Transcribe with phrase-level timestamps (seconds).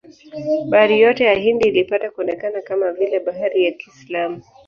[0.69, 4.43] Bahari yote ya Hindi ilipata kuonekana kama vile bahari ya Kiislamu.